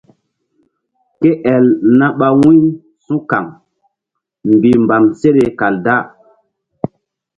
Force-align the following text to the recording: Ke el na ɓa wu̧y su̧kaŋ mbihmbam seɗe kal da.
Ke 1.19 1.29
el 1.53 1.65
na 1.97 2.05
ɓa 2.19 2.27
wu̧y 2.41 2.59
su̧kaŋ 3.05 3.45
mbihmbam 4.53 5.03
seɗe 5.19 5.43
kal 5.59 5.75
da. 5.85 5.95